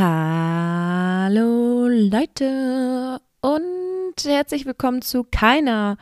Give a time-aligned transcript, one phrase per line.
[0.00, 5.96] Hallo Leute und herzlich willkommen zu keiner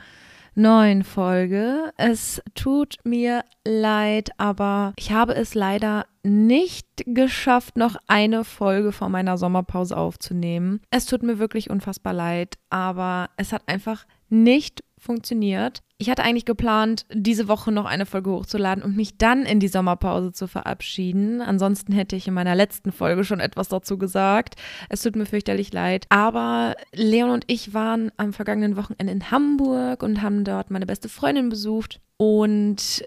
[0.55, 1.95] neuen Folge.
[1.97, 9.09] Es tut mir leid, aber ich habe es leider nicht geschafft, noch eine Folge vor
[9.09, 10.83] meiner Sommerpause aufzunehmen.
[10.91, 15.83] Es tut mir wirklich unfassbar leid, aber es hat einfach nicht funktioniert.
[15.99, 19.69] Ich hatte eigentlich geplant, diese Woche noch eine Folge hochzuladen und mich dann in die
[19.69, 21.41] Sommerpause zu verabschieden.
[21.41, 24.57] Ansonsten hätte ich in meiner letzten Folge schon etwas dazu gesagt.
[24.91, 26.07] Es tut mir fürchterlich leid.
[26.11, 31.09] Aber Leon und ich waren am vergangenen Wochenende in Hamburg und haben dort meine beste
[31.09, 32.01] Freundin besucht.
[32.19, 33.05] Und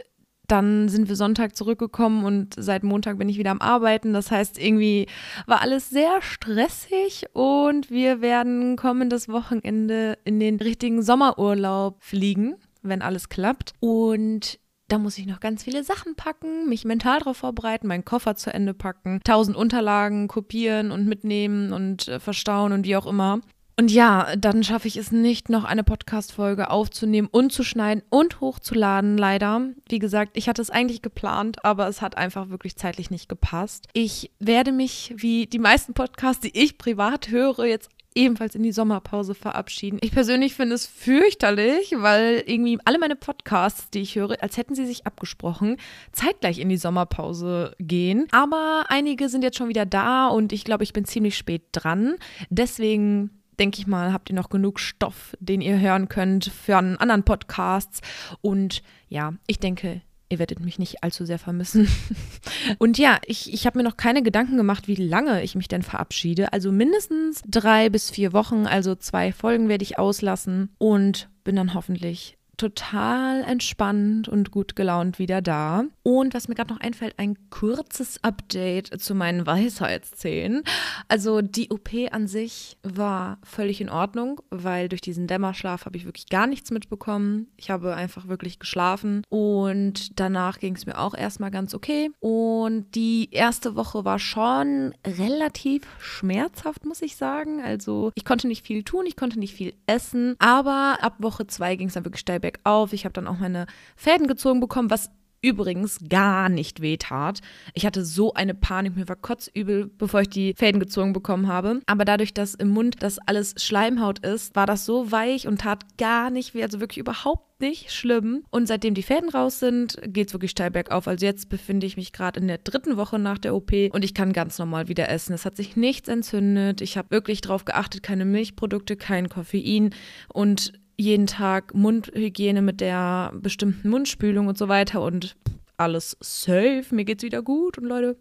[0.52, 4.14] dann sind wir Sonntag zurückgekommen und seit Montag bin ich wieder am Arbeiten.
[4.14, 5.08] Das heißt, irgendwie
[5.46, 13.02] war alles sehr stressig und wir werden kommendes Wochenende in den richtigen Sommerurlaub fliegen, wenn
[13.02, 13.74] alles klappt.
[13.80, 18.36] Und da muss ich noch ganz viele Sachen packen, mich mental darauf vorbereiten, meinen Koffer
[18.36, 23.40] zu Ende packen, tausend Unterlagen kopieren und mitnehmen und äh, verstauen und wie auch immer.
[23.80, 28.42] Und ja, dann schaffe ich es nicht, noch eine Podcast-Folge aufzunehmen und zu schneiden und
[28.42, 29.70] hochzuladen, leider.
[29.88, 33.88] Wie gesagt, ich hatte es eigentlich geplant, aber es hat einfach wirklich zeitlich nicht gepasst.
[33.94, 38.74] Ich werde mich, wie die meisten Podcasts, die ich privat höre, jetzt ebenfalls in die
[38.74, 40.00] Sommerpause verabschieden.
[40.02, 44.76] Ich persönlich finde es fürchterlich, weil irgendwie alle meine Podcasts, die ich höre, als hätten
[44.76, 45.78] sie sich abgesprochen,
[46.12, 48.28] zeitgleich in die Sommerpause gehen.
[48.32, 52.16] Aber einige sind jetzt schon wieder da und ich glaube, ich bin ziemlich spät dran.
[52.50, 56.98] Deswegen denke ich mal, habt ihr noch genug Stoff, den ihr hören könnt für einen
[56.98, 58.02] anderen Podcasts.
[58.42, 61.88] Und ja, ich denke, ihr werdet mich nicht allzu sehr vermissen.
[62.78, 65.82] Und ja, ich, ich habe mir noch keine Gedanken gemacht, wie lange ich mich denn
[65.82, 66.54] verabschiede.
[66.54, 71.74] Also mindestens drei bis vier Wochen, also zwei Folgen werde ich auslassen und bin dann
[71.74, 75.86] hoffentlich total entspannt und gut gelaunt wieder da.
[76.10, 80.64] Und was mir gerade noch einfällt, ein kurzes Update zu meinen Weisheitszähnen.
[81.08, 86.06] Also die OP an sich war völlig in Ordnung, weil durch diesen Dämmerschlaf habe ich
[86.06, 87.46] wirklich gar nichts mitbekommen.
[87.58, 92.10] Ich habe einfach wirklich geschlafen und danach ging es mir auch erstmal ganz okay.
[92.20, 97.62] Und die erste Woche war schon relativ schmerzhaft, muss ich sagen.
[97.62, 101.76] Also ich konnte nicht viel tun, ich konnte nicht viel essen, aber ab Woche zwei
[101.76, 102.94] ging es dann wirklich steil bergauf.
[102.94, 107.40] Ich habe dann auch meine Fäden gezogen bekommen, was übrigens gar nicht wehtat.
[107.74, 111.82] Ich hatte so eine Panik, mir war kotzübel, bevor ich die Fäden gezogen bekommen habe.
[111.86, 115.98] Aber dadurch, dass im Mund das alles Schleimhaut ist, war das so weich und tat
[115.98, 118.44] gar nicht weh, also wirklich überhaupt nicht schlimm.
[118.50, 121.08] Und seitdem die Fäden raus sind, geht es wirklich steil bergauf.
[121.08, 124.14] Also jetzt befinde ich mich gerade in der dritten Woche nach der OP und ich
[124.14, 125.34] kann ganz normal wieder essen.
[125.34, 126.82] Es hat sich nichts entzündet.
[126.82, 129.94] Ich habe wirklich darauf geachtet, keine Milchprodukte, kein Koffein
[130.34, 135.38] und jeden Tag Mundhygiene mit der bestimmten Mundspülung und so weiter und
[135.78, 136.84] alles safe.
[136.92, 138.18] Mir geht's wieder gut und Leute,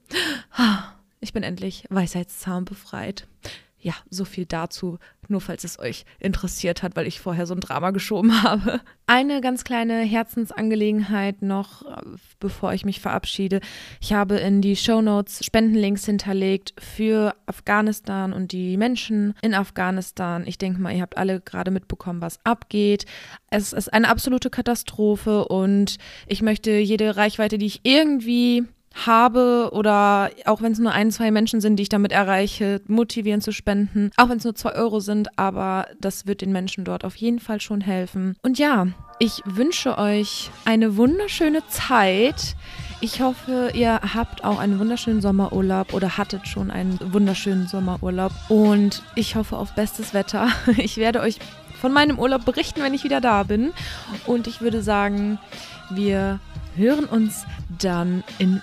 [1.21, 3.27] ich bin endlich Weisheitszahn befreit
[3.81, 7.61] ja, so viel dazu, nur falls es euch interessiert hat, weil ich vorher so ein
[7.61, 8.81] Drama geschoben habe.
[9.07, 11.85] Eine ganz kleine Herzensangelegenheit noch,
[12.41, 13.61] bevor ich mich verabschiede.
[14.01, 20.45] Ich habe in die Show Notes Spendenlinks hinterlegt für Afghanistan und die Menschen in Afghanistan.
[20.47, 23.07] Ich denke mal, ihr habt alle gerade mitbekommen, was abgeht.
[23.51, 28.65] Es ist eine absolute Katastrophe und ich möchte jede Reichweite, die ich irgendwie
[29.07, 33.41] habe oder auch wenn es nur ein, zwei Menschen sind, die ich damit erreiche, motivieren
[33.41, 34.11] zu spenden.
[34.17, 37.39] Auch wenn es nur zwei Euro sind, aber das wird den Menschen dort auf jeden
[37.39, 38.37] Fall schon helfen.
[38.43, 38.89] Und ja,
[39.19, 42.57] ich wünsche euch eine wunderschöne Zeit.
[43.01, 48.33] Ich hoffe, ihr habt auch einen wunderschönen Sommerurlaub oder hattet schon einen wunderschönen Sommerurlaub.
[48.49, 50.49] Und ich hoffe auf bestes Wetter.
[50.79, 51.39] Ich werde euch
[51.81, 53.73] von meinem Urlaub berichten, wenn ich wieder da bin.
[54.27, 55.39] Und ich würde sagen,
[55.91, 56.41] wir
[56.77, 57.45] hören uns
[57.79, 58.61] dann in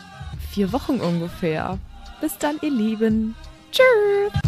[0.55, 1.77] vier Wochen ungefähr.
[2.21, 3.35] Bis dann, ihr Lieben.
[3.73, 4.44] Tschüss.